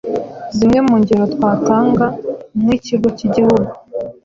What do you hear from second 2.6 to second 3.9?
ni nk’Ikigo k’Igihugu